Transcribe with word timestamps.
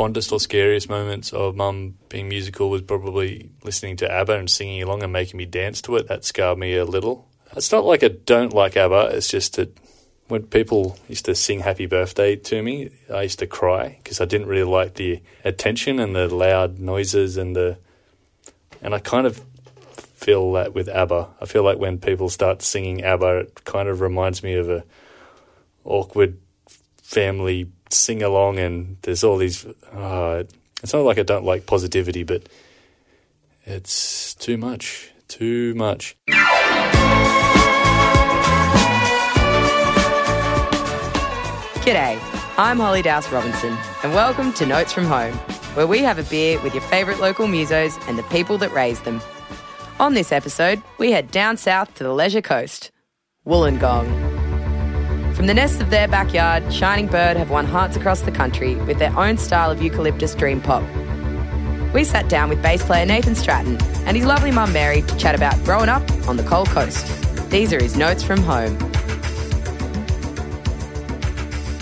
fondest 0.00 0.32
or 0.32 0.40
scariest 0.40 0.88
moments 0.88 1.30
of 1.34 1.54
mum 1.54 1.94
being 2.08 2.26
musical 2.26 2.70
was 2.70 2.80
probably 2.80 3.50
listening 3.64 3.98
to 3.98 4.10
ABBA 4.10 4.32
and 4.32 4.50
singing 4.50 4.82
along 4.82 5.02
and 5.02 5.12
making 5.12 5.36
me 5.36 5.44
dance 5.44 5.82
to 5.82 5.94
it. 5.96 6.08
That 6.08 6.24
scarred 6.24 6.56
me 6.56 6.74
a 6.76 6.86
little. 6.86 7.28
It's 7.54 7.70
not 7.70 7.84
like 7.84 8.02
I 8.02 8.08
don't 8.08 8.54
like 8.54 8.78
ABBA, 8.78 9.10
it's 9.12 9.28
just 9.28 9.56
that 9.56 9.76
when 10.28 10.44
people 10.44 10.96
used 11.06 11.26
to 11.26 11.34
sing 11.34 11.60
happy 11.60 11.84
birthday 11.84 12.34
to 12.34 12.62
me, 12.62 12.88
I 13.12 13.24
used 13.24 13.40
to 13.40 13.46
cry 13.46 13.98
because 14.02 14.22
I 14.22 14.24
didn't 14.24 14.46
really 14.46 14.70
like 14.70 14.94
the 14.94 15.20
attention 15.44 16.00
and 16.00 16.16
the 16.16 16.34
loud 16.34 16.78
noises 16.78 17.36
and 17.36 17.54
the. 17.54 17.76
And 18.80 18.94
I 18.94 19.00
kind 19.00 19.26
of 19.26 19.44
feel 20.14 20.52
that 20.52 20.72
with 20.72 20.88
ABBA. 20.88 21.28
I 21.42 21.44
feel 21.44 21.62
like 21.62 21.76
when 21.76 21.98
people 21.98 22.30
start 22.30 22.62
singing 22.62 23.04
ABBA, 23.04 23.36
it 23.40 23.64
kind 23.66 23.86
of 23.86 24.00
reminds 24.00 24.42
me 24.42 24.54
of 24.54 24.70
a 24.70 24.82
awkward 25.84 26.38
family 27.02 27.68
sing 27.90 28.22
along, 28.22 28.58
and 28.58 28.96
there's 29.02 29.24
all 29.24 29.36
these. 29.36 29.66
Uh, 29.92 30.44
it's 30.82 30.92
not 30.92 31.04
like 31.04 31.18
I 31.18 31.22
don't 31.22 31.44
like 31.44 31.66
positivity, 31.66 32.22
but 32.22 32.48
it's 33.64 34.34
too 34.34 34.56
much. 34.56 35.10
Too 35.28 35.74
much. 35.74 36.16
G'day, 41.84 42.18
I'm 42.58 42.78
Holly 42.78 43.02
Dowse 43.02 43.30
Robinson, 43.32 43.76
and 44.02 44.12
welcome 44.12 44.52
to 44.54 44.66
Notes 44.66 44.92
from 44.92 45.06
Home, 45.06 45.34
where 45.74 45.86
we 45.86 46.00
have 46.00 46.18
a 46.18 46.22
beer 46.24 46.60
with 46.62 46.74
your 46.74 46.82
favourite 46.82 47.20
local 47.20 47.46
musos 47.46 47.98
and 48.08 48.18
the 48.18 48.22
people 48.24 48.58
that 48.58 48.72
raise 48.72 49.00
them. 49.00 49.20
On 49.98 50.14
this 50.14 50.32
episode, 50.32 50.82
we 50.98 51.10
head 51.12 51.30
down 51.30 51.56
south 51.56 51.94
to 51.94 52.04
the 52.04 52.12
Leisure 52.12 52.42
Coast, 52.42 52.90
Wollongong. 53.46 54.29
From 55.34 55.46
the 55.46 55.54
nests 55.54 55.80
of 55.80 55.90
their 55.90 56.06
backyard, 56.06 56.72
Shining 56.72 57.06
Bird 57.06 57.36
have 57.36 57.50
won 57.50 57.64
hearts 57.64 57.96
across 57.96 58.20
the 58.20 58.32
country 58.32 58.74
with 58.74 58.98
their 58.98 59.16
own 59.18 59.38
style 59.38 59.70
of 59.70 59.80
eucalyptus 59.80 60.34
dream 60.34 60.60
pop. 60.60 60.82
We 61.94 62.04
sat 62.04 62.28
down 62.28 62.48
with 62.48 62.62
bass 62.62 62.84
player 62.84 63.06
Nathan 63.06 63.34
Stratton 63.34 63.80
and 64.06 64.16
his 64.16 64.26
lovely 64.26 64.50
mum 64.50 64.72
Mary 64.72 65.02
to 65.02 65.16
chat 65.16 65.34
about 65.34 65.56
growing 65.64 65.88
up 65.88 66.02
on 66.28 66.36
the 66.36 66.42
Coal 66.44 66.66
Coast. 66.66 67.06
These 67.50 67.72
are 67.72 67.82
his 67.82 67.96
notes 67.96 68.22
from 68.22 68.42
home. 68.42 68.78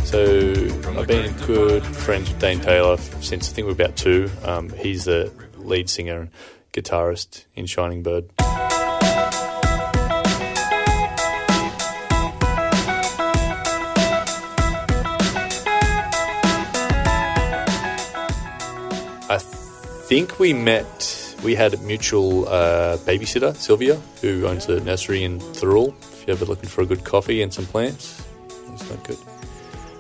So 0.05 0.53
I've 0.97 1.07
been 1.07 1.37
good 1.47 1.85
friends 1.85 2.31
with 2.31 2.39
Dane 2.39 2.61
Taylor 2.61 2.97
since 3.21 3.51
I 3.51 3.53
think 3.53 3.67
we 3.67 3.75
we're 3.75 3.85
about 3.85 3.97
two. 3.97 4.31
Um, 4.43 4.71
he's 4.71 5.05
the 5.05 5.31
lead 5.57 5.91
singer 5.91 6.21
and 6.21 6.31
guitarist 6.73 7.45
in 7.55 7.67
Shining 7.67 8.03
Bird. 8.03 8.31
Think 20.09 20.39
we 20.39 20.55
met. 20.55 21.37
We 21.45 21.55
had 21.55 21.75
a 21.75 21.77
mutual 21.79 22.49
uh, 22.49 22.97
babysitter, 23.05 23.55
Sylvia, 23.55 23.97
who 24.23 24.47
owns 24.47 24.65
a 24.67 24.81
nursery 24.81 25.23
in 25.23 25.39
Thirroul. 25.39 25.95
If 26.01 26.27
you're 26.27 26.35
ever 26.35 26.47
looking 26.47 26.71
for 26.71 26.81
a 26.81 26.87
good 26.87 27.05
coffee 27.05 27.43
and 27.43 27.53
some 27.53 27.67
plants, 27.67 28.25
it's 28.73 28.89
not 28.89 29.05
good. 29.05 29.19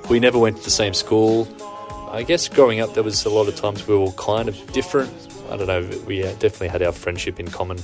We 0.08 0.18
never 0.18 0.38
went 0.38 0.56
to 0.56 0.64
the 0.64 0.70
same 0.70 0.94
school. 0.94 1.46
I 2.10 2.22
guess 2.22 2.48
growing 2.48 2.80
up, 2.80 2.94
there 2.94 3.02
was 3.02 3.26
a 3.26 3.28
lot 3.28 3.48
of 3.48 3.56
times 3.56 3.86
we 3.86 3.98
were 3.98 4.10
kind 4.12 4.48
of 4.48 4.72
different. 4.72 5.12
I 5.50 5.58
don't 5.58 5.66
know. 5.66 5.86
We 6.06 6.22
definitely 6.22 6.68
had 6.68 6.82
our 6.82 6.92
friendship 6.92 7.38
in 7.38 7.48
common. 7.48 7.78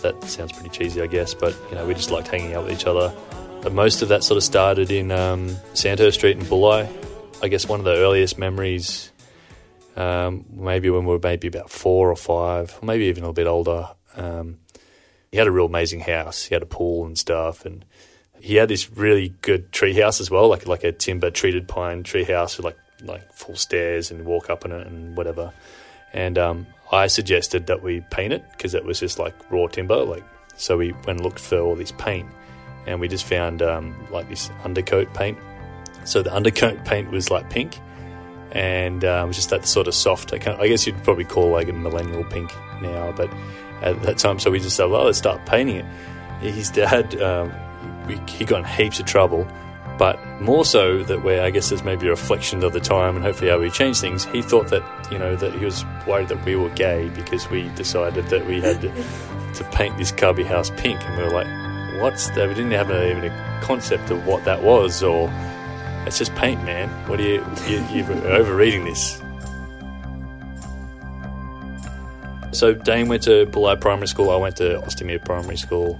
That 0.00 0.24
sounds 0.24 0.52
pretty 0.52 0.70
cheesy, 0.70 1.02
I 1.02 1.08
guess, 1.08 1.34
but 1.34 1.54
you 1.68 1.74
know, 1.76 1.86
we 1.86 1.92
just 1.92 2.10
liked 2.10 2.28
hanging 2.28 2.54
out 2.54 2.64
with 2.64 2.72
each 2.72 2.86
other. 2.86 3.14
But 3.60 3.74
most 3.74 4.00
of 4.00 4.08
that 4.08 4.24
sort 4.24 4.38
of 4.38 4.44
started 4.44 4.90
in 4.90 5.10
um, 5.10 5.50
Street 5.74 6.38
in 6.38 6.46
Bulli. 6.46 6.88
I 7.42 7.48
guess 7.48 7.68
one 7.68 7.80
of 7.80 7.84
the 7.84 7.96
earliest 7.96 8.38
memories, 8.38 9.09
um, 9.96 10.44
maybe 10.50 10.90
when 10.90 11.04
we 11.04 11.12
were 11.12 11.20
maybe 11.22 11.48
about 11.48 11.70
four 11.70 12.10
or 12.10 12.16
five, 12.16 12.78
or 12.80 12.86
maybe 12.86 13.04
even 13.04 13.22
a 13.22 13.26
little 13.26 13.34
bit 13.34 13.46
older. 13.46 13.88
Um, 14.16 14.58
he 15.30 15.38
had 15.38 15.46
a 15.46 15.52
real 15.52 15.66
amazing 15.66 16.00
house. 16.00 16.44
He 16.44 16.54
had 16.54 16.62
a 16.62 16.66
pool 16.66 17.06
and 17.06 17.16
stuff, 17.16 17.64
and 17.64 17.84
he 18.40 18.56
had 18.56 18.68
this 18.68 18.90
really 18.90 19.34
good 19.42 19.72
tree 19.72 19.94
house 19.94 20.20
as 20.20 20.30
well, 20.30 20.48
like 20.48 20.66
like 20.66 20.84
a 20.84 20.92
timber 20.92 21.30
treated 21.30 21.68
pine 21.68 22.02
tree 22.02 22.24
house 22.24 22.56
with 22.56 22.64
like 22.64 22.78
like 23.02 23.32
full 23.32 23.56
stairs 23.56 24.10
and 24.10 24.24
walk 24.24 24.50
up 24.50 24.64
in 24.64 24.72
it 24.72 24.86
and 24.86 25.16
whatever. 25.16 25.52
And 26.12 26.38
um, 26.38 26.66
I 26.90 27.06
suggested 27.06 27.66
that 27.68 27.82
we 27.82 28.00
paint 28.10 28.32
it 28.32 28.44
because 28.52 28.74
it 28.74 28.84
was 28.84 29.00
just 29.00 29.18
like 29.18 29.34
raw 29.50 29.66
timber. 29.68 30.04
Like 30.04 30.24
so, 30.56 30.76
we 30.76 30.92
went 30.92 31.08
and 31.08 31.20
looked 31.20 31.38
for 31.38 31.60
all 31.60 31.76
this 31.76 31.92
paint, 31.92 32.28
and 32.86 33.00
we 33.00 33.08
just 33.08 33.24
found 33.24 33.62
um, 33.62 33.94
like 34.10 34.28
this 34.28 34.50
undercoat 34.64 35.12
paint. 35.14 35.38
So 36.04 36.22
the 36.22 36.32
undercoat 36.32 36.84
paint 36.84 37.10
was 37.10 37.30
like 37.30 37.50
pink, 37.50 37.78
and 38.52 39.04
um, 39.04 39.24
it 39.24 39.28
was 39.28 39.36
just 39.36 39.50
that 39.50 39.66
sort 39.66 39.86
of 39.88 39.94
soft. 39.94 40.32
I, 40.32 40.56
I, 40.58 40.68
guess 40.68 40.86
you'd 40.86 41.02
probably 41.04 41.24
call 41.24 41.50
like 41.50 41.68
a 41.68 41.72
millennial 41.72 42.24
pink 42.24 42.52
now, 42.80 43.12
but 43.12 43.32
at 43.82 44.00
that 44.02 44.18
time, 44.18 44.38
so 44.38 44.50
we 44.50 44.60
just 44.60 44.76
said, 44.76 44.86
well, 44.86 45.04
let's 45.04 45.18
start 45.18 45.44
painting 45.46 45.76
it. 45.76 45.84
His 46.40 46.70
dad, 46.70 47.20
um, 47.20 47.52
we, 48.06 48.16
he 48.28 48.44
got 48.44 48.60
in 48.60 48.64
heaps 48.64 49.00
of 49.00 49.06
trouble 49.06 49.46
but 50.00 50.18
more 50.40 50.64
so 50.64 51.02
that 51.02 51.22
where 51.22 51.42
I 51.44 51.50
guess 51.50 51.68
there's 51.68 51.84
maybe 51.84 52.06
a 52.06 52.10
reflection 52.12 52.64
of 52.64 52.72
the 52.72 52.80
time 52.80 53.16
and 53.16 53.22
hopefully 53.22 53.50
how 53.50 53.58
we 53.58 53.68
change 53.68 54.00
things. 54.00 54.24
He 54.24 54.40
thought 54.40 54.68
that 54.68 54.82
you 55.12 55.18
know 55.18 55.36
that 55.36 55.52
he 55.52 55.62
was 55.62 55.84
worried 56.06 56.28
that 56.28 56.42
we 56.46 56.56
were 56.56 56.70
gay 56.70 57.10
because 57.10 57.50
we 57.50 57.68
decided 57.74 58.28
that 58.28 58.46
we 58.46 58.62
had 58.62 58.80
to, 58.80 58.88
to 59.56 59.64
paint 59.72 59.98
this 59.98 60.10
cubby 60.10 60.42
house 60.42 60.70
pink, 60.78 60.98
and 61.02 61.18
we 61.18 61.24
were 61.24 61.30
like, 61.30 62.00
"What's 62.00 62.30
that?" 62.30 62.48
We 62.48 62.54
didn't 62.54 62.70
have 62.70 62.88
a, 62.88 63.10
even 63.10 63.24
a 63.24 63.60
concept 63.62 64.10
of 64.10 64.26
what 64.26 64.42
that 64.46 64.62
was, 64.62 65.02
or 65.02 65.28
it's 66.06 66.18
just 66.18 66.34
paint, 66.34 66.62
man. 66.64 66.88
What 67.08 67.20
are 67.20 67.22
you, 67.22 67.44
you 67.66 67.84
you're 67.92 68.26
overreading 68.28 68.84
this? 68.84 69.20
So 72.52 72.74
Dane 72.74 73.08
went 73.08 73.22
to 73.24 73.46
Bulli 73.46 73.80
Primary 73.80 74.08
School. 74.08 74.30
I 74.30 74.36
went 74.36 74.56
to 74.56 74.80
Austinmer 74.80 75.24
Primary 75.24 75.56
School. 75.56 75.98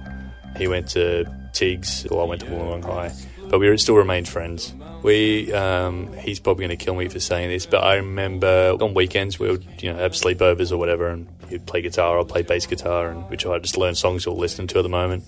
He 0.57 0.67
went 0.67 0.89
to 0.89 1.25
TIGS. 1.53 2.09
Well, 2.11 2.21
I 2.21 2.25
went 2.25 2.41
to 2.41 2.47
Wollongong 2.47 2.83
High 2.83 3.11
but 3.51 3.59
we 3.59 3.77
still 3.77 3.95
remained 3.95 4.29
friends. 4.29 4.73
We, 5.03 5.51
um, 5.51 6.13
he's 6.13 6.39
probably 6.39 6.67
going 6.67 6.77
to 6.77 6.83
kill 6.85 6.95
me 6.95 7.09
for 7.09 7.19
saying 7.19 7.49
this, 7.49 7.65
but 7.65 7.83
I 7.83 7.95
remember 7.95 8.77
on 8.79 8.93
weekends 8.93 9.39
we 9.39 9.49
would, 9.49 9.65
you 9.81 9.91
know, 9.91 9.99
have 9.99 10.13
sleepovers 10.13 10.71
or 10.71 10.77
whatever, 10.77 11.09
and 11.09 11.27
he'd 11.49 11.65
play 11.65 11.81
guitar, 11.81 12.17
I'd 12.17 12.29
play 12.29 12.43
bass 12.43 12.65
guitar, 12.65 13.09
and 13.09 13.29
we 13.29 13.35
try 13.35 13.55
to 13.55 13.59
just 13.59 13.75
learn 13.75 13.93
songs 13.93 14.25
we're 14.25 14.31
listening 14.31 14.67
to 14.67 14.79
at 14.79 14.83
the 14.83 14.89
moment. 14.89 15.25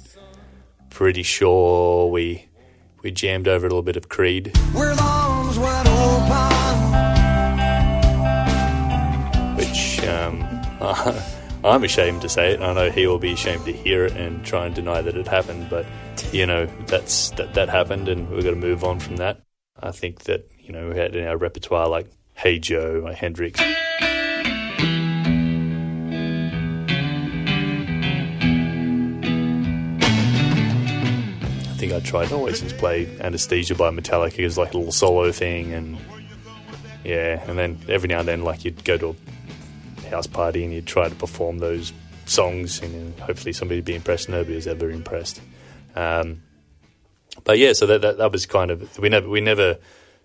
Pretty 0.89 1.21
sure 1.21 2.09
we 2.09 2.47
we 3.03 3.11
jammed 3.11 3.47
over 3.47 3.67
a 3.67 3.69
little 3.69 3.83
bit 3.83 3.97
of 3.97 4.09
Creed. 4.09 4.47
Which 9.57 10.03
um, 10.07 10.43
I'm 11.63 11.83
ashamed 11.83 12.21
to 12.21 12.29
say 12.29 12.53
it. 12.53 12.61
I 12.61 12.73
know 12.73 12.89
he 12.89 13.05
will 13.05 13.19
be 13.19 13.33
ashamed 13.33 13.65
to 13.65 13.73
hear 13.73 14.05
it 14.05 14.13
and 14.13 14.43
try 14.45 14.65
and 14.65 14.73
deny 14.73 15.01
that 15.01 15.15
it 15.15 15.27
happened, 15.27 15.69
but 15.69 15.85
you 16.31 16.45
know 16.45 16.65
that's 16.87 17.29
that 17.31 17.53
that 17.53 17.69
happened, 17.69 18.07
and 18.07 18.29
we've 18.29 18.43
got 18.43 18.51
to 18.51 18.55
move 18.55 18.83
on 18.83 18.99
from 18.99 19.17
that. 19.17 19.41
I 19.81 19.91
think 19.91 20.23
that 20.23 20.49
you 20.59 20.71
know 20.71 20.89
we 20.89 20.97
had 20.97 21.15
in 21.15 21.27
our 21.27 21.37
repertoire 21.37 21.87
like 21.87 22.07
Hey 22.33 22.57
Joe, 22.57 23.05
Hendrix. 23.13 23.61
Think 31.87 32.01
I 32.01 32.05
tried 32.05 32.31
always 32.31 32.61
just 32.61 32.77
play 32.77 33.09
Anesthesia 33.19 33.75
by 33.75 33.89
Metallica 33.89 34.45
as 34.45 34.57
like 34.57 34.73
a 34.73 34.77
little 34.77 34.93
solo 34.93 35.33
thing, 35.33 35.73
and 35.73 35.97
yeah, 37.03 37.43
and 37.45 37.57
then 37.57 37.77
every 37.89 38.07
now 38.07 38.19
and 38.19 38.27
then 38.27 38.43
like 38.43 38.63
you'd 38.63 38.85
go 38.85 38.97
to 38.97 39.15
a 39.97 40.09
house 40.09 40.27
party 40.27 40.63
and 40.63 40.73
you'd 40.73 40.87
try 40.87 41.09
to 41.09 41.15
perform 41.15 41.57
those 41.57 41.91
songs 42.25 42.81
and 42.81 43.19
hopefully 43.19 43.51
somebody 43.51 43.79
would 43.79 43.85
be 43.85 43.95
impressed. 43.95 44.29
Nobody 44.29 44.55
was 44.55 44.65
ever 44.65 44.89
impressed. 44.89 45.41
Um, 45.93 46.43
but 47.43 47.57
yeah, 47.57 47.73
so 47.73 47.85
that, 47.87 48.01
that, 48.01 48.17
that 48.17 48.31
was 48.31 48.45
kind 48.45 48.71
of 48.71 48.97
we 48.97 49.09
never 49.09 49.27
we 49.27 49.41
never 49.41 49.77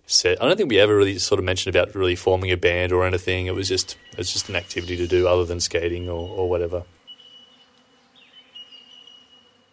said. 0.05 0.37
I 0.39 0.47
don't 0.47 0.55
think 0.55 0.69
we 0.69 0.79
ever 0.79 0.95
really 0.95 1.19
sort 1.19 1.39
of 1.39 1.45
mentioned 1.45 1.75
about 1.75 1.93
really 1.93 2.15
forming 2.15 2.51
a 2.51 2.57
band 2.57 2.93
or 2.93 3.05
anything. 3.05 3.47
It 3.47 3.55
was 3.55 3.67
just 3.67 3.97
it 4.13 4.17
was 4.17 4.31
just 4.31 4.47
an 4.47 4.55
activity 4.55 4.95
to 4.95 5.07
do 5.07 5.27
other 5.27 5.43
than 5.43 5.59
skating 5.59 6.07
or, 6.07 6.29
or 6.29 6.49
whatever. 6.49 6.85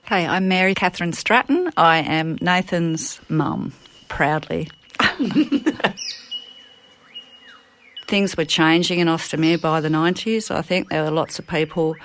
Hey, 0.08 0.24
I'm 0.24 0.46
Mary 0.46 0.72
Catherine 0.72 1.12
Stratton. 1.12 1.72
I 1.76 1.98
am 1.98 2.38
Nathan's 2.40 3.18
mum, 3.28 3.72
proudly. 4.06 4.70
things 8.06 8.36
were 8.36 8.44
changing 8.44 9.00
in 9.00 9.08
Austinmer 9.08 9.60
by 9.60 9.80
the 9.80 9.88
90s. 9.88 10.54
I 10.54 10.62
think 10.62 10.90
there 10.90 11.02
were 11.02 11.10
lots 11.10 11.40
of 11.40 11.48
people 11.48 11.96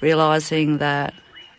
realising 0.00 0.78
that 0.78 1.12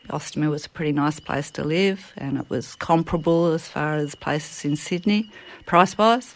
Austinmer 0.10 0.50
was 0.50 0.66
a 0.66 0.70
pretty 0.70 0.92
nice 0.92 1.20
place 1.20 1.52
to 1.52 1.64
live 1.64 2.14
and 2.18 2.40
it 2.40 2.50
was 2.50 2.74
comparable 2.74 3.54
as 3.54 3.68
far 3.68 3.94
as 3.94 4.16
places 4.16 4.66
in 4.66 4.76
Sydney, 4.78 5.30
price 5.68 5.96
wise. 6.00 6.34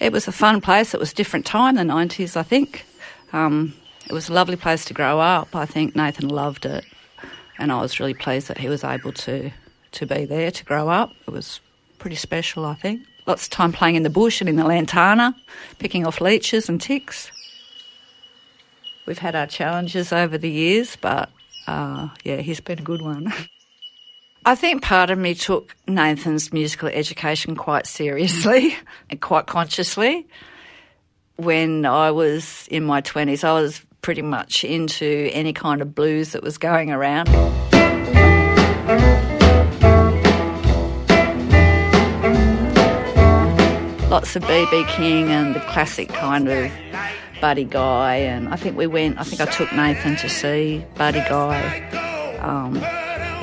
It 0.00 0.14
was 0.14 0.26
a 0.28 0.32
fun 0.32 0.62
place. 0.62 0.94
It 0.94 1.00
was 1.00 1.12
a 1.12 1.14
different 1.14 1.44
time, 1.44 1.74
the 1.74 1.82
90s, 1.82 2.38
I 2.38 2.42
think. 2.42 2.86
Um, 3.34 3.74
it 4.06 4.14
was 4.14 4.30
a 4.30 4.32
lovely 4.32 4.56
place 4.56 4.86
to 4.86 4.94
grow 4.94 5.20
up. 5.20 5.54
I 5.54 5.66
think 5.66 5.94
Nathan 5.94 6.28
loved 6.28 6.64
it 6.64 6.86
and 7.58 7.72
I 7.72 7.80
was 7.80 7.98
really 8.00 8.14
pleased 8.14 8.48
that 8.48 8.58
he 8.58 8.68
was 8.68 8.84
able 8.84 9.12
to, 9.12 9.50
to 9.92 10.06
be 10.06 10.24
there 10.24 10.50
to 10.50 10.64
grow 10.64 10.88
up. 10.88 11.12
It 11.26 11.30
was 11.30 11.60
pretty 11.98 12.16
special, 12.16 12.64
I 12.64 12.74
think. 12.74 13.02
lots 13.26 13.44
of 13.44 13.50
time 13.50 13.72
playing 13.72 13.96
in 13.96 14.02
the 14.04 14.10
bush 14.10 14.40
and 14.40 14.48
in 14.48 14.56
the 14.56 14.64
lantana, 14.64 15.36
picking 15.78 16.06
off 16.06 16.20
leeches 16.20 16.68
and 16.68 16.80
ticks. 16.80 17.30
We've 19.06 19.18
had 19.18 19.34
our 19.34 19.46
challenges 19.46 20.12
over 20.12 20.38
the 20.38 20.50
years, 20.50 20.96
but 20.96 21.30
uh, 21.66 22.08
yeah, 22.24 22.36
he's 22.38 22.60
been 22.60 22.78
a 22.78 22.82
good 22.82 23.02
one. 23.02 23.32
I 24.44 24.54
think 24.54 24.82
part 24.82 25.10
of 25.10 25.18
me 25.18 25.34
took 25.34 25.74
Nathan's 25.86 26.52
musical 26.52 26.88
education 26.88 27.54
quite 27.56 27.86
seriously 27.86 28.76
and 29.10 29.20
quite 29.20 29.46
consciously. 29.46 30.26
When 31.36 31.84
I 31.84 32.10
was 32.10 32.66
in 32.70 32.84
my 32.84 33.02
20s, 33.02 33.44
I 33.44 33.52
was 33.52 33.82
pretty 34.02 34.22
much 34.22 34.64
into 34.64 35.30
any 35.32 35.52
kind 35.52 35.82
of 35.82 35.94
blues 35.94 36.32
that 36.32 36.42
was 36.42 36.58
going 36.58 36.90
around. 36.90 37.28
Lots 44.10 44.36
of 44.36 44.42
BB 44.44 44.88
King 44.88 45.28
and 45.28 45.54
the 45.54 45.60
classic 45.60 46.08
kind 46.08 46.48
of 46.48 46.72
Buddy 47.40 47.64
Guy, 47.64 48.16
and 48.16 48.48
I 48.48 48.56
think 48.56 48.76
we 48.76 48.86
went. 48.86 49.18
I 49.18 49.22
think 49.22 49.40
I 49.40 49.44
took 49.44 49.70
Nathan 49.72 50.16
to 50.16 50.28
see 50.28 50.84
Buddy 50.96 51.20
Guy 51.20 51.80
um, 52.40 52.76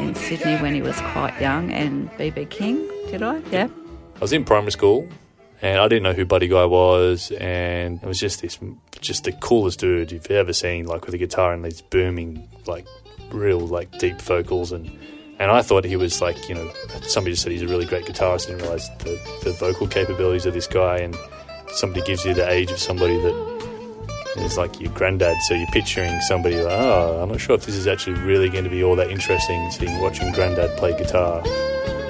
in 0.04 0.16
Sydney 0.16 0.58
when 0.58 0.74
he 0.74 0.82
was 0.82 1.00
quite 1.14 1.40
young, 1.40 1.72
and 1.72 2.10
BB 2.14 2.50
King. 2.50 2.90
Did 3.10 3.22
I? 3.22 3.42
Yeah. 3.52 3.68
I 4.16 4.20
was 4.20 4.34
in 4.34 4.44
primary 4.44 4.72
school, 4.72 5.08
and 5.66 5.80
I 5.80 5.88
didn't 5.88 6.04
know 6.04 6.14
who 6.14 6.26
Buddy 6.26 6.48
Guy 6.48 6.64
was, 6.66 7.32
and 7.32 8.00
it 8.04 8.06
was 8.06 8.20
just 8.20 8.44
this, 8.44 8.60
just 9.02 9.24
the 9.24 9.32
coolest 9.32 9.80
dude 9.80 10.12
you've 10.12 10.30
ever 10.30 10.54
seen, 10.54 10.86
like 10.86 11.08
with 11.08 11.16
a 11.16 11.18
guitar 11.18 11.54
and 11.54 11.66
these 11.66 11.82
booming, 11.82 12.48
like 12.68 12.86
real, 13.32 13.60
like 13.60 13.98
deep 13.98 14.22
vocals, 14.22 14.72
and 14.72 14.88
and 15.40 15.50
I 15.50 15.64
thought 15.64 15.84
he 15.84 15.96
was 15.96 16.22
like, 16.22 16.48
you 16.48 16.54
know, 16.54 16.72
somebody 17.02 17.34
just 17.34 17.42
said 17.42 17.52
he's 17.52 17.64
a 17.64 17.68
really 17.68 17.86
great 17.86 18.06
guitarist, 18.06 18.48
and 18.48 18.62
realised 18.62 18.92
the 19.00 19.20
the 19.44 19.54
vocal 19.54 19.88
capabilities 19.88 20.46
of 20.46 20.54
this 20.54 20.68
guy, 20.68 21.00
and 21.00 21.18
somebody 21.70 22.06
gives 22.06 22.24
you 22.26 22.36
the 22.36 22.48
age 22.48 22.70
of 22.70 22.78
somebody 22.78 23.18
that 23.18 24.36
is 24.38 24.60
like 24.60 24.80
your 24.80 24.92
granddad, 24.94 25.36
so 25.48 25.56
you're 25.56 25.66
picturing 25.74 26.22
somebody 26.22 26.58
like, 26.58 26.74
oh, 26.74 27.24
I'm 27.24 27.30
not 27.30 27.42
sure 27.42 27.56
if 27.56 27.66
this 27.66 27.74
is 27.74 27.88
actually 27.88 28.20
really 28.22 28.50
going 28.50 28.66
to 28.66 28.70
be 28.70 28.84
all 28.84 28.96
that 28.98 29.10
interesting, 29.10 29.72
seeing 29.72 30.00
watching 30.00 30.32
granddad 30.32 30.78
play 30.78 30.96
guitar. 30.96 31.42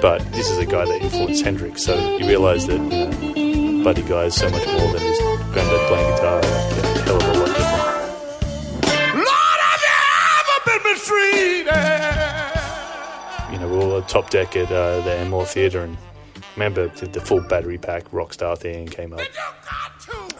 But 0.02 0.18
this 0.32 0.50
is 0.50 0.58
a 0.58 0.66
guy 0.66 0.84
that 0.84 1.00
influenced 1.00 1.42
Hendrix, 1.42 1.84
so 1.84 2.18
you 2.18 2.26
realise 2.28 2.66
that 2.66 2.78
you 2.78 2.88
know, 2.88 3.35
Buddy 3.86 4.02
Guy 4.02 4.24
is 4.24 4.34
so 4.34 4.50
much 4.50 4.66
more 4.66 4.92
than 4.92 5.00
his 5.00 5.16
granddad 5.52 5.86
playing 5.86 6.10
guitar. 6.16 6.42
Like, 6.42 6.44
a 6.44 7.02
hell 7.02 7.16
of 7.18 7.22
a 7.22 7.26
lot 7.38 7.46
different. 7.46 8.02
Lord, 9.14 9.60
have 9.62 9.82
you 9.86 9.94
ever 10.42 10.58
been 10.66 10.82
mistreated? 10.90 11.70
You 13.52 13.58
know, 13.60 13.68
we 13.70 13.76
were 13.86 14.00
top 14.08 14.30
deck 14.30 14.56
at 14.56 14.72
uh, 14.72 15.02
the 15.02 15.12
Enmore 15.18 15.46
Theatre, 15.46 15.84
and 15.84 15.96
remember 16.56 16.88
the, 16.88 17.06
the 17.06 17.20
full 17.20 17.40
battery 17.42 17.78
pack 17.78 18.10
Rockstar 18.10 18.58
thing 18.58 18.88
came 18.88 19.12
up. 19.12 19.20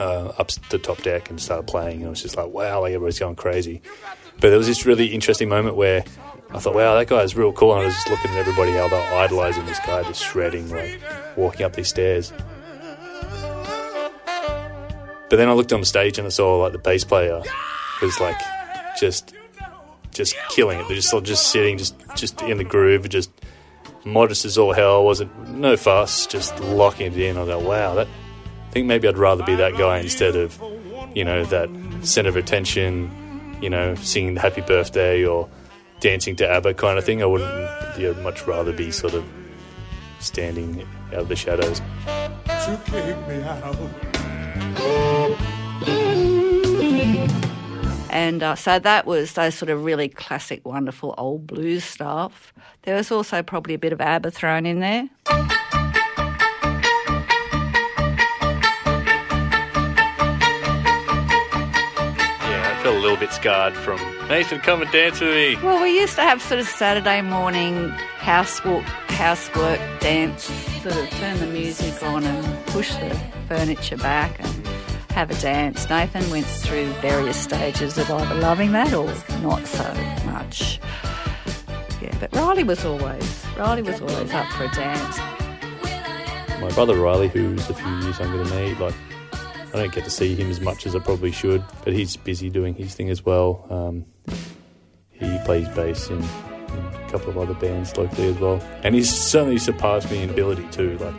Uh, 0.00 0.32
up 0.38 0.50
the 0.70 0.78
top 0.80 1.00
deck 1.02 1.30
and 1.30 1.40
started 1.40 1.68
playing. 1.68 1.98
And 1.98 2.06
it 2.06 2.10
was 2.10 2.22
just 2.22 2.36
like, 2.36 2.48
wow, 2.48 2.80
like 2.80 2.94
everybody's 2.94 3.20
going 3.20 3.36
crazy. 3.36 3.80
But 4.40 4.48
there 4.48 4.58
was 4.58 4.66
this 4.66 4.84
really 4.84 5.14
interesting 5.14 5.48
moment 5.48 5.76
where 5.76 6.02
I 6.50 6.58
thought, 6.58 6.74
wow, 6.74 6.96
that 6.96 7.06
guy's 7.06 7.36
real 7.36 7.52
cool. 7.52 7.74
And 7.74 7.82
I 7.82 7.84
was 7.84 7.94
just 7.94 8.10
looking 8.10 8.32
at 8.32 8.38
everybody 8.38 8.72
how 8.72 8.88
they're 8.88 9.14
idolizing 9.14 9.66
this 9.66 9.78
guy, 9.86 10.02
just 10.02 10.24
shredding, 10.24 10.68
like 10.68 11.00
walking 11.36 11.64
up 11.64 11.74
these 11.74 11.86
stairs. 11.86 12.32
But 15.28 15.36
then 15.36 15.48
I 15.48 15.52
looked 15.52 15.72
on 15.72 15.80
the 15.80 15.86
stage 15.86 16.18
and 16.18 16.26
I 16.26 16.30
saw 16.30 16.56
like 16.56 16.72
the 16.72 16.78
bass 16.78 17.04
player 17.04 17.42
was 18.00 18.20
like 18.20 18.40
just 18.98 19.34
just 20.12 20.36
killing 20.50 20.80
it. 20.80 20.88
They're 20.88 20.96
just 20.96 21.14
just 21.24 21.50
sitting, 21.50 21.78
just 21.78 21.94
just 22.14 22.40
in 22.42 22.58
the 22.58 22.64
groove, 22.64 23.08
just 23.08 23.30
modest 24.04 24.44
as 24.44 24.56
all 24.56 24.72
hell. 24.72 25.04
Wasn't 25.04 25.48
no 25.48 25.76
fuss, 25.76 26.26
just 26.26 26.58
locking 26.60 27.12
it 27.12 27.18
in. 27.18 27.36
I 27.36 27.44
thought, 27.46 27.62
wow, 27.62 27.94
that. 27.94 28.08
I 28.08 28.70
think 28.70 28.86
maybe 28.88 29.08
I'd 29.08 29.16
rather 29.16 29.42
be 29.42 29.54
that 29.54 29.78
guy 29.78 30.00
instead 30.00 30.36
of, 30.36 30.60
you 31.14 31.24
know, 31.24 31.46
that 31.46 31.70
center 32.02 32.28
of 32.28 32.36
attention, 32.36 33.56
you 33.62 33.70
know, 33.70 33.94
singing 33.94 34.34
the 34.34 34.40
Happy 34.40 34.60
Birthday 34.60 35.24
or 35.24 35.48
dancing 36.00 36.36
to 36.36 36.46
ABBA 36.46 36.74
kind 36.74 36.98
of 36.98 37.04
thing. 37.04 37.22
I 37.22 37.26
wouldn't. 37.26 37.50
Know, 37.50 37.72
much 38.22 38.46
rather 38.46 38.72
be 38.74 38.90
sort 38.90 39.14
of 39.14 39.24
standing 40.20 40.86
out 41.12 41.20
of 41.20 41.28
the 41.28 41.36
shadows. 41.36 41.80
And 48.16 48.42
uh, 48.42 48.54
so 48.54 48.78
that 48.78 49.06
was 49.06 49.34
those 49.34 49.54
sort 49.54 49.70
of 49.70 49.84
really 49.84 50.08
classic, 50.08 50.66
wonderful 50.66 51.14
old 51.16 51.46
blues 51.46 51.84
stuff. 51.84 52.52
There 52.82 52.96
was 52.96 53.10
also 53.10 53.42
probably 53.42 53.74
a 53.74 53.78
bit 53.78 53.92
of 53.92 54.00
ABBA 54.00 54.30
thrown 54.30 54.66
in 54.66 54.80
there. 54.80 55.08
Yeah, 55.28 55.48
I 62.72 62.80
feel 62.82 62.96
a 62.96 62.98
little 62.98 63.16
bit 63.16 63.32
scarred 63.32 63.74
from 63.74 63.98
Nathan, 64.28 64.58
come 64.58 64.82
and 64.82 64.90
dance 64.90 65.20
with 65.20 65.30
me. 65.30 65.56
Well, 65.62 65.80
we 65.80 66.00
used 66.00 66.16
to 66.16 66.22
have 66.22 66.42
sort 66.42 66.58
of 66.58 66.66
Saturday 66.66 67.22
morning 67.22 67.90
housework, 68.18 68.82
housework 68.82 69.78
dance, 70.00 70.42
sort 70.82 70.96
of 70.96 71.08
turn 71.10 71.38
the 71.38 71.46
music 71.46 72.02
on 72.02 72.24
and 72.24 72.66
push 72.66 72.92
the 72.96 73.16
furniture 73.46 73.96
back 73.96 74.40
and 74.40 74.66
have 75.10 75.30
a 75.30 75.40
dance. 75.40 75.88
Nathan 75.88 76.28
went 76.28 76.44
through 76.44 76.86
various 76.94 77.40
stages 77.40 77.98
of 77.98 78.10
either 78.10 78.34
loving 78.34 78.72
that 78.72 78.92
or 78.92 79.06
not 79.42 79.64
so 79.64 79.94
much. 80.24 80.80
Yeah, 82.02 82.16
but 82.18 82.34
Riley 82.34 82.64
was 82.64 82.84
always 82.84 83.46
Riley 83.56 83.82
was 83.82 84.00
always 84.00 84.32
up 84.32 84.50
for 84.54 84.64
a 84.64 84.70
dance. 84.70 85.18
My 86.60 86.70
brother 86.74 86.96
Riley, 86.96 87.28
who's 87.28 87.70
a 87.70 87.74
few 87.74 87.92
years 87.98 88.18
younger 88.18 88.42
than 88.42 88.56
me, 88.56 88.74
like 88.74 88.94
I 89.72 89.78
don't 89.78 89.92
get 89.92 90.02
to 90.02 90.10
see 90.10 90.34
him 90.34 90.50
as 90.50 90.60
much 90.60 90.84
as 90.84 90.96
I 90.96 90.98
probably 90.98 91.30
should, 91.30 91.62
but 91.84 91.92
he's 91.92 92.16
busy 92.16 92.50
doing 92.50 92.74
his 92.74 92.94
thing 92.94 93.08
as 93.08 93.24
well. 93.24 93.66
Um, 93.70 94.04
he 94.14 94.15
plays 95.46 95.68
bass 95.68 96.10
in, 96.10 96.18
in 96.18 96.24
a 96.24 97.08
couple 97.08 97.30
of 97.30 97.38
other 97.38 97.54
bands 97.54 97.96
locally 97.96 98.28
as 98.28 98.38
well, 98.38 98.60
and 98.82 98.96
he's 98.96 99.08
certainly 99.08 99.58
surpassed 99.58 100.10
me 100.10 100.22
in 100.22 100.28
ability 100.28 100.66
too. 100.72 100.98
Like 100.98 101.14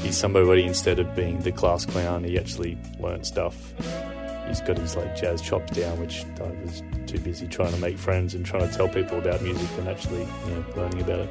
he's 0.00 0.16
somebody 0.16 0.64
instead 0.64 0.98
of 0.98 1.14
being 1.14 1.38
the 1.38 1.52
class 1.52 1.86
clown, 1.86 2.24
he 2.24 2.36
actually 2.38 2.76
learnt 2.98 3.24
stuff. 3.24 3.72
He's 4.48 4.60
got 4.60 4.78
his 4.78 4.96
like 4.96 5.14
jazz 5.16 5.40
chops 5.40 5.72
down, 5.72 5.98
which 6.00 6.24
I 6.40 6.50
was 6.62 6.82
too 7.06 7.20
busy 7.20 7.46
trying 7.46 7.72
to 7.72 7.78
make 7.78 7.98
friends 7.98 8.34
and 8.34 8.44
trying 8.44 8.68
to 8.68 8.76
tell 8.76 8.88
people 8.88 9.18
about 9.18 9.40
music 9.42 9.68
than 9.76 9.86
actually 9.86 10.20
you 10.20 10.50
know, 10.50 10.64
learning 10.76 11.00
about 11.02 11.20
it. 11.20 11.30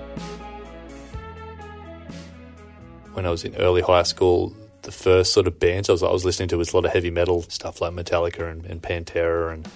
When 3.12 3.26
I 3.26 3.30
was 3.30 3.44
in 3.44 3.56
early 3.58 3.82
high 3.82 4.04
school, 4.04 4.56
the 4.84 4.92
first 4.92 5.34
sort 5.34 5.48
of 5.48 5.60
bands 5.60 5.90
I 5.90 5.94
was, 5.94 6.04
I 6.04 6.12
was 6.12 6.24
listening 6.24 6.48
to 6.50 6.58
was 6.58 6.72
a 6.72 6.78
lot 6.78 6.86
of 6.86 6.94
heavy 6.94 7.12
metal 7.12 7.42
stuff 7.44 7.82
like 7.82 7.92
Metallica 7.92 8.50
and, 8.50 8.66
and 8.66 8.82
Pantera 8.82 9.54
and 9.54 9.68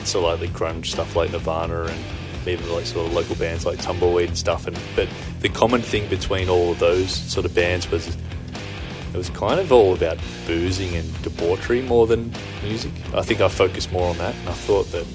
of 0.00 0.14
like 0.14 0.40
the 0.40 0.48
grunge 0.48 0.86
stuff 0.86 1.16
like 1.16 1.30
Nirvana 1.30 1.84
and 1.84 2.04
even 2.46 2.70
like 2.72 2.86
sort 2.86 3.06
of 3.06 3.12
local 3.12 3.34
bands 3.36 3.66
like 3.66 3.78
Tumbleweed 3.80 4.28
and 4.28 4.38
stuff. 4.38 4.66
And 4.66 4.78
but 4.96 5.08
the 5.40 5.48
common 5.48 5.82
thing 5.82 6.08
between 6.08 6.48
all 6.48 6.72
of 6.72 6.78
those 6.78 7.10
sort 7.10 7.46
of 7.46 7.54
bands 7.54 7.90
was 7.90 8.08
it 8.08 9.16
was 9.16 9.30
kind 9.30 9.58
of 9.58 9.72
all 9.72 9.94
about 9.94 10.18
boozing 10.46 10.94
and 10.94 11.22
debauchery 11.22 11.82
more 11.82 12.06
than 12.06 12.32
music. 12.62 12.92
I 13.14 13.22
think 13.22 13.40
I 13.40 13.48
focused 13.48 13.90
more 13.92 14.08
on 14.10 14.18
that, 14.18 14.34
and 14.34 14.48
I 14.48 14.52
thought 14.52 14.90
that. 14.92 15.06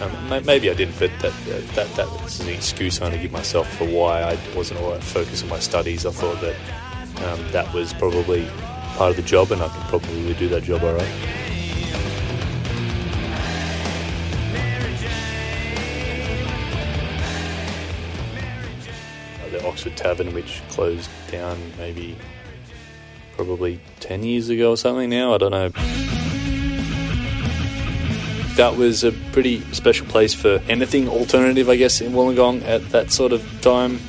Um, 0.00 0.44
maybe 0.46 0.70
I 0.70 0.74
didn't, 0.74 0.96
but 0.96 1.10
that, 1.18 1.32
that 1.74 1.88
that 1.96 2.08
was 2.22 2.38
an 2.38 2.48
excuse 2.48 3.02
I 3.02 3.10
to 3.10 3.18
give 3.18 3.32
myself 3.32 3.68
for 3.76 3.84
why 3.84 4.22
I 4.22 4.38
wasn't 4.54 4.78
all 4.80 4.94
focused 5.00 5.42
on 5.42 5.50
my 5.50 5.58
studies. 5.58 6.06
I 6.06 6.12
thought 6.12 6.40
that 6.40 6.54
um, 7.24 7.50
that 7.50 7.74
was 7.74 7.92
probably 7.94 8.48
part 8.96 9.10
of 9.10 9.16
the 9.16 9.22
job, 9.22 9.50
and 9.50 9.60
I 9.60 9.68
could 9.68 9.82
probably 9.88 10.34
do 10.34 10.48
that 10.50 10.62
job 10.62 10.84
all 10.84 10.94
right. 10.94 11.37
Oxford 19.78 19.96
Tavern, 19.96 20.34
which 20.34 20.60
closed 20.70 21.08
down 21.30 21.56
maybe 21.78 22.16
probably 23.36 23.78
10 24.00 24.24
years 24.24 24.48
ago 24.48 24.72
or 24.72 24.76
something 24.76 25.08
now, 25.08 25.32
I 25.32 25.38
don't 25.38 25.52
know. 25.52 25.68
That 28.56 28.76
was 28.76 29.04
a 29.04 29.12
pretty 29.30 29.60
special 29.72 30.04
place 30.08 30.34
for 30.34 30.60
anything 30.68 31.08
alternative, 31.08 31.68
I 31.68 31.76
guess, 31.76 32.00
in 32.00 32.10
Wollongong 32.10 32.64
at 32.64 32.90
that 32.90 33.12
sort 33.12 33.30
of 33.30 33.46
time, 33.60 34.00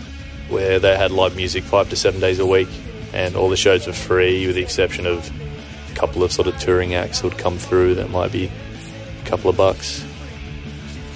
where 0.49 0.79
they 0.79 0.97
had 0.97 1.11
live 1.11 1.35
music 1.35 1.63
five 1.65 1.87
to 1.91 1.95
seven 1.95 2.19
days 2.19 2.39
a 2.39 2.47
week, 2.47 2.69
and 3.13 3.35
all 3.35 3.47
the 3.47 3.55
shows 3.55 3.85
were 3.85 3.93
free, 3.93 4.47
with 4.47 4.55
the 4.55 4.63
exception 4.63 5.05
of 5.05 5.31
a 5.91 5.95
couple 5.95 6.23
of 6.23 6.31
sort 6.31 6.47
of 6.47 6.57
touring 6.57 6.95
acts 6.95 7.21
that 7.21 7.27
would 7.27 7.37
come 7.37 7.59
through 7.59 7.93
that 7.93 8.09
might 8.09 8.31
be 8.31 8.49
a 9.23 9.25
couple 9.27 9.51
of 9.51 9.57
bucks 9.57 10.03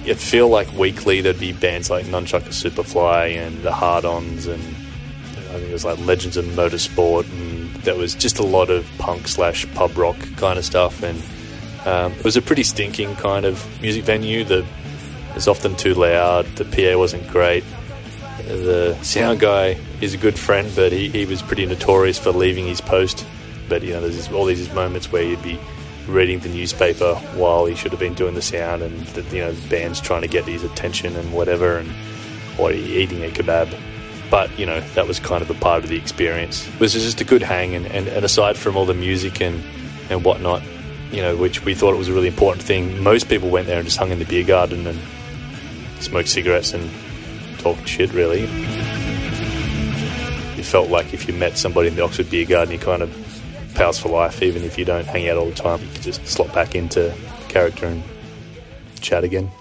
it 0.06 0.18
feel 0.18 0.50
like 0.50 0.72
weekly 0.74 1.22
there'd 1.22 1.40
be 1.40 1.54
bands 1.54 1.90
like 1.90 2.06
Nunchukka 2.06 2.50
Superfly 2.50 3.36
and 3.38 3.62
the 3.64 3.72
Hard 3.72 4.06
Ons 4.06 4.48
and 4.48 4.62
I 4.62 5.58
think 5.58 5.70
it 5.70 5.74
was 5.74 5.86
like 5.86 6.00
Legends 6.00 6.38
of 6.38 6.46
Motorsport 6.46 7.30
and 7.32 7.70
there 7.84 7.96
was 7.96 8.16
just 8.16 8.40
a 8.40 8.44
lot 8.44 8.70
of 8.70 8.90
punk 8.98 9.28
slash 9.28 9.66
pub 9.74 9.98
rock 9.98 10.18
kind 10.36 10.58
of 10.58 10.66
stuff 10.66 11.04
and 11.04 11.22
um, 11.86 12.14
it 12.14 12.24
was 12.24 12.38
a 12.38 12.42
pretty 12.42 12.64
stinking 12.64 13.16
kind 13.18 13.46
of 13.46 13.66
music 13.82 14.04
venue. 14.04 14.44
That 14.46 14.66
was 15.36 15.48
often 15.48 15.76
too 15.76 15.94
loud. 15.94 16.46
The 16.56 16.66
PA 16.66 16.98
wasn't 16.98 17.28
great. 17.28 17.64
The 18.48 18.98
sound 19.04 19.40
guy 19.40 19.78
is 20.02 20.14
a 20.14 20.18
good 20.18 20.38
friend, 20.38 20.72
but 20.76 20.92
he, 20.92 21.10
he 21.10 21.26
was 21.26 21.42
pretty 21.42 21.66
notorious 21.66 22.18
for 22.18 22.32
leaving 22.32 22.66
his 22.66 22.82
post. 22.82 23.26
But 23.70 23.84
you 23.84 23.94
know, 23.94 24.02
there's 24.02 24.32
all 24.32 24.46
these 24.46 24.72
moments 24.74 25.12
where 25.12 25.24
you'd 25.24 25.44
be 25.44 25.60
reading 26.08 26.40
the 26.40 26.50
newspaper 26.50 27.16
while 27.36 27.66
he 27.66 27.76
should 27.76 27.92
have 27.92 28.00
been 28.00 28.14
doing 28.14 28.36
the 28.36 28.42
sound, 28.42 28.82
and 28.82 29.00
the, 29.08 29.22
you 29.36 29.44
know, 29.44 29.52
the 29.52 29.70
band's 29.70 30.02
trying 30.02 30.22
to 30.22 30.28
get 30.28 30.46
his 30.46 30.64
attention 30.64 31.16
and 31.16 31.34
whatever, 31.34 31.78
and 31.78 31.92
or 32.58 32.72
eating 32.72 33.24
a 33.24 33.30
kebab. 33.30 33.76
But 34.30 34.58
you 34.58 34.66
know, 34.66 34.80
that 34.96 35.08
was 35.08 35.20
kind 35.20 35.42
of 35.42 35.50
a 35.50 35.54
part 35.56 35.84
of 35.84 35.90
the 35.90 35.98
experience. 35.98 36.68
It 36.68 36.80
was 36.80 36.94
just 36.94 37.22
a 37.22 37.24
good 37.24 37.44
hang, 37.44 37.76
and, 37.76 37.86
and, 37.88 38.08
and 38.08 38.26
aside 38.26 38.58
from 38.58 38.76
all 38.76 38.86
the 38.86 38.94
music 38.94 39.42
and 39.42 39.64
and 40.10 40.24
whatnot, 40.24 40.62
you 41.12 41.22
know, 41.22 41.36
which 41.36 41.64
we 41.64 41.74
thought 41.74 41.94
it 41.94 41.98
was 41.98 42.10
a 42.10 42.14
really 42.14 42.28
important 42.28 42.64
thing. 42.64 43.02
Most 43.02 43.30
people 43.30 43.50
went 43.50 43.68
there 43.68 43.78
and 43.78 43.86
just 43.86 43.98
hung 43.98 44.12
in 44.12 44.20
the 44.20 44.26
beer 44.26 44.44
garden 44.44 44.88
and 44.88 45.00
smoked 46.00 46.30
cigarettes 46.30 46.74
and 46.74 46.90
talked 47.60 47.88
shit, 47.88 48.12
really. 48.14 48.44
It 50.58 50.66
felt 50.66 50.90
like 50.90 51.14
if 51.14 51.28
you 51.28 51.34
met 51.34 51.58
somebody 51.58 51.88
in 51.88 51.96
the 51.96 52.04
Oxford 52.04 52.30
Beer 52.30 52.46
Garden, 52.46 52.74
you 52.74 52.80
kind 52.80 53.02
of 53.02 53.23
pals 53.74 54.00
for 54.00 54.10
life, 54.10 54.42
even 54.42 54.64
if 54.64 54.78
you 54.78 54.86
don't 54.86 55.06
hang 55.06 55.28
out 55.30 55.38
all 55.38 55.48
the 55.48 55.56
time. 55.56 55.82
You 55.82 55.88
can 55.94 56.02
just 56.02 56.26
slot 56.28 56.54
back 56.54 56.76
into 56.76 57.14
character 57.50 57.86
and 57.86 58.04
chat 59.02 59.24
again. 59.24 59.52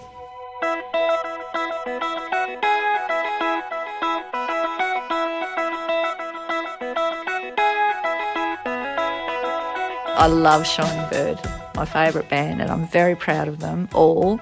I 10.15 10.27
love 10.27 10.65
Shining 10.65 11.11
Bird, 11.11 11.41
my 11.75 11.85
favourite 11.85 12.29
band, 12.29 12.63
and 12.63 12.71
I'm 12.71 12.87
very 12.87 13.17
proud 13.17 13.49
of 13.49 13.59
them 13.59 13.89
all 13.93 14.37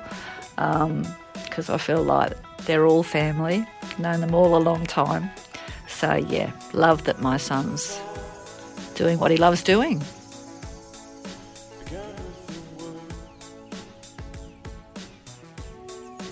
because 0.56 1.68
um, 1.68 1.74
I 1.74 1.78
feel 1.78 2.02
like 2.02 2.32
they're 2.66 2.86
all 2.86 3.02
family, 3.02 3.66
known 3.98 4.20
them 4.20 4.34
all 4.34 4.56
a 4.56 4.60
long 4.60 4.84
time. 4.84 5.30
So, 5.88 6.16
yeah, 6.16 6.52
love 6.74 7.04
that 7.04 7.22
my 7.22 7.38
son's 7.38 7.98
doing 9.00 9.18
what 9.18 9.30
he 9.30 9.38
loves 9.38 9.62
doing. 9.62 10.02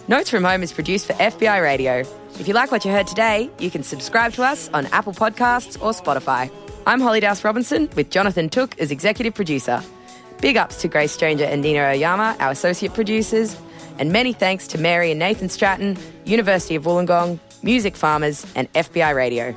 Notes 0.07 0.31
from 0.31 0.45
Home 0.45 0.63
is 0.63 0.73
produced 0.73 1.07
for 1.07 1.15
FBI 1.15 1.63
Radio. 1.63 2.01
If 2.39 2.47
you 2.47 2.55
like 2.55 2.71
what 2.71 2.85
you 2.85 2.91
heard 2.91 3.07
today, 3.07 3.51
you 3.59 3.71
can 3.71 3.83
subscribe 3.83 4.33
to 4.35 4.43
us 4.43 4.69
on 4.75 4.87
Apple 4.87 5.15
Podcasts 5.15 5.81
or 5.83 5.93
Spotify. 5.93 6.51
I'm 6.87 7.01
Holly 7.01 7.21
Douse 7.21 7.43
Robinson 7.43 7.89
with 7.97 8.11
Jonathan 8.11 8.49
Took 8.49 8.79
as 8.79 8.91
executive 8.91 9.35
producer. 9.35 9.83
Big 10.41 10.57
ups 10.57 10.81
to 10.83 10.89
Grace 10.89 11.13
Stranger 11.13 11.45
and 11.45 11.63
Nina 11.63 11.81
Oyama, 11.81 12.37
our 12.39 12.51
associate 12.51 12.95
producers, 12.95 13.57
and 13.99 14.13
many 14.13 14.33
thanks 14.33 14.69
to 14.69 14.79
Mary 14.79 15.11
and 15.11 15.19
Nathan 15.19 15.49
Stratton, 15.49 15.97
University 16.25 16.75
of 16.75 16.85
Wollongong, 16.85 17.39
Music 17.63 17.97
Farmers, 17.97 18.47
and 18.55 18.73
FBI 18.75 19.15
Radio. 19.15 19.55